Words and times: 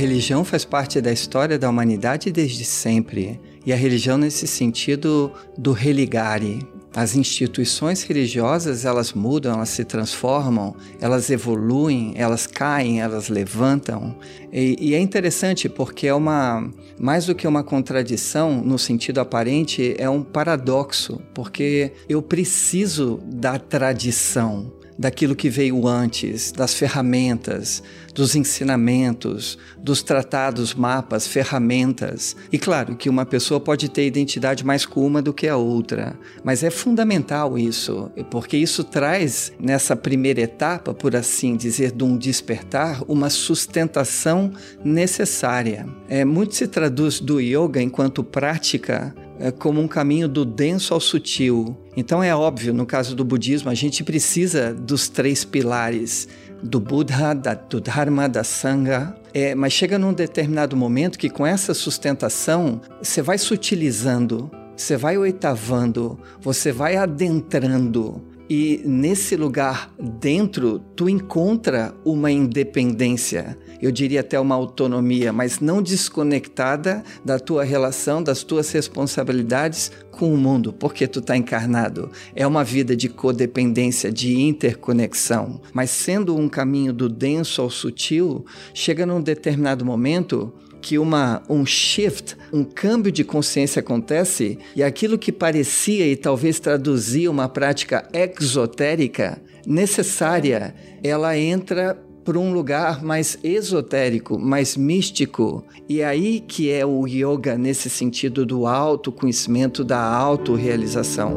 religião 0.00 0.44
faz 0.44 0.64
parte 0.64 0.98
da 0.98 1.12
história 1.12 1.58
da 1.58 1.68
humanidade 1.68 2.32
desde 2.32 2.64
sempre. 2.64 3.38
E 3.66 3.72
a 3.72 3.76
religião 3.76 4.16
nesse 4.16 4.46
sentido 4.46 5.30
do 5.58 5.72
religare, 5.72 6.66
as 6.96 7.14
instituições 7.14 8.02
religiosas, 8.02 8.86
elas 8.86 9.12
mudam, 9.12 9.52
elas 9.52 9.68
se 9.68 9.84
transformam, 9.84 10.74
elas 11.00 11.28
evoluem, 11.28 12.14
elas 12.16 12.46
caem, 12.46 13.02
elas 13.02 13.28
levantam. 13.28 14.16
E, 14.50 14.76
e, 14.80 14.94
é 14.94 14.98
interessante 14.98 15.68
porque 15.68 16.06
é 16.06 16.14
uma, 16.14 16.68
mais 16.98 17.26
do 17.26 17.34
que 17.34 17.46
uma 17.46 17.62
contradição 17.62 18.62
no 18.62 18.78
sentido 18.78 19.20
aparente, 19.20 19.94
é 19.98 20.08
um 20.08 20.22
paradoxo, 20.22 21.20
porque 21.34 21.92
eu 22.08 22.22
preciso 22.22 23.20
da 23.26 23.58
tradição 23.58 24.79
daquilo 25.00 25.34
que 25.34 25.48
veio 25.48 25.88
antes, 25.88 26.52
das 26.52 26.74
ferramentas, 26.74 27.82
dos 28.12 28.36
ensinamentos, 28.36 29.56
dos 29.78 30.02
tratados, 30.02 30.74
mapas, 30.74 31.26
ferramentas. 31.26 32.36
E 32.52 32.58
claro 32.58 32.94
que 32.94 33.08
uma 33.08 33.24
pessoa 33.24 33.58
pode 33.58 33.88
ter 33.88 34.06
identidade 34.06 34.62
mais 34.62 34.84
com 34.84 35.06
uma 35.06 35.22
do 35.22 35.32
que 35.32 35.48
a 35.48 35.56
outra, 35.56 36.18
mas 36.44 36.62
é 36.62 36.68
fundamental 36.68 37.56
isso, 37.56 38.10
porque 38.30 38.58
isso 38.58 38.84
traz 38.84 39.50
nessa 39.58 39.96
primeira 39.96 40.42
etapa, 40.42 40.92
por 40.92 41.16
assim 41.16 41.56
dizer, 41.56 41.92
de 41.92 42.04
um 42.04 42.18
despertar, 42.18 43.02
uma 43.08 43.30
sustentação 43.30 44.52
necessária. 44.84 45.88
É, 46.10 46.26
muito 46.26 46.54
se 46.54 46.68
traduz 46.68 47.20
do 47.20 47.40
yoga 47.40 47.80
enquanto 47.80 48.22
prática 48.22 49.14
é, 49.40 49.50
como 49.50 49.80
um 49.80 49.88
caminho 49.88 50.28
do 50.28 50.44
denso 50.44 50.92
ao 50.92 51.00
sutil. 51.00 51.76
Então 51.96 52.22
é 52.22 52.34
óbvio, 52.34 52.74
no 52.74 52.84
caso 52.84 53.16
do 53.16 53.24
budismo, 53.24 53.70
a 53.70 53.74
gente 53.74 54.04
precisa 54.04 54.74
dos 54.74 55.08
três 55.08 55.44
pilares 55.44 56.28
do 56.62 56.78
Buddha, 56.78 57.32
da, 57.34 57.54
do 57.54 57.80
Dharma, 57.80 58.28
da 58.28 58.44
Sangha. 58.44 59.16
É, 59.32 59.54
mas 59.54 59.72
chega 59.72 59.98
num 59.98 60.12
determinado 60.12 60.76
momento 60.76 61.18
que 61.18 61.30
com 61.30 61.46
essa 61.46 61.72
sustentação 61.72 62.80
você 63.02 63.22
vai 63.22 63.38
sutilizando, 63.38 64.50
você 64.76 64.96
vai 64.96 65.16
oitavando, 65.16 66.18
você 66.40 66.70
vai 66.70 66.96
adentrando 66.96 68.29
e 68.52 68.82
nesse 68.84 69.36
lugar 69.36 69.94
dentro, 69.96 70.80
tu 70.96 71.08
encontra 71.08 71.94
uma 72.04 72.32
independência, 72.32 73.56
eu 73.80 73.92
diria 73.92 74.22
até 74.22 74.40
uma 74.40 74.56
autonomia, 74.56 75.32
mas 75.32 75.60
não 75.60 75.80
desconectada 75.80 77.04
da 77.24 77.38
tua 77.38 77.62
relação, 77.62 78.20
das 78.20 78.42
tuas 78.42 78.72
responsabilidades 78.72 79.92
com 80.10 80.34
o 80.34 80.36
mundo, 80.36 80.72
porque 80.72 81.06
tu 81.06 81.20
está 81.20 81.36
encarnado. 81.36 82.10
É 82.34 82.44
uma 82.44 82.64
vida 82.64 82.96
de 82.96 83.08
codependência, 83.08 84.10
de 84.10 84.40
interconexão. 84.40 85.60
Mas 85.72 85.90
sendo 85.90 86.36
um 86.36 86.48
caminho 86.48 86.92
do 86.92 87.08
denso 87.08 87.62
ao 87.62 87.70
sutil, 87.70 88.44
chega 88.74 89.06
num 89.06 89.22
determinado 89.22 89.84
momento 89.84 90.52
que 90.80 90.98
uma, 90.98 91.42
um 91.48 91.64
shift, 91.64 92.36
um 92.52 92.64
câmbio 92.64 93.12
de 93.12 93.24
consciência 93.24 93.80
acontece 93.80 94.58
e 94.74 94.82
aquilo 94.82 95.18
que 95.18 95.32
parecia 95.32 96.06
e 96.06 96.16
talvez 96.16 96.58
traduzia 96.58 97.30
uma 97.30 97.48
prática 97.48 98.08
exotérica 98.12 99.40
necessária, 99.66 100.74
ela 101.02 101.36
entra 101.36 101.98
para 102.24 102.38
um 102.38 102.52
lugar 102.52 103.02
mais 103.02 103.38
esotérico, 103.42 104.38
mais 104.38 104.76
místico. 104.76 105.64
E 105.88 106.02
aí 106.02 106.40
que 106.40 106.70
é 106.70 106.84
o 106.84 107.06
yoga 107.06 107.56
nesse 107.56 107.90
sentido 107.90 108.46
do 108.46 108.66
autoconhecimento, 108.66 109.82
da 109.82 110.00
autorrealização. 110.00 111.36